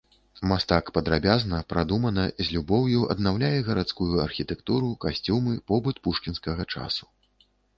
Мастак 0.51 0.85
падрабязна, 0.95 1.59
прадумана, 1.73 2.23
з 2.47 2.47
любоўю 2.57 3.03
аднаўляе 3.15 3.53
гарадскую 3.69 4.09
архітэктуру, 4.27 4.89
касцюмы, 5.07 5.53
побыт 5.69 5.97
пушкінскага 6.09 6.63
часу. 6.75 7.05